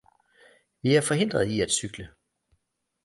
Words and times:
Vi 0.83 0.95
er 0.95 1.01
forhindret 1.01 1.47
i 1.47 1.61
at 1.61 1.71
cykle 1.71 2.09